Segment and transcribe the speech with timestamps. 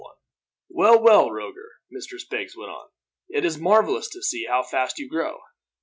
[0.67, 2.89] "Well, well, Roger," Mistress Beggs went on,
[3.29, 5.41] "it is marvelous to see how fast you grow!